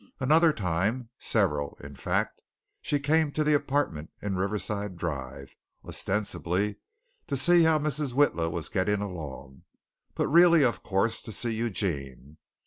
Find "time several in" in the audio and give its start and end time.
0.51-1.93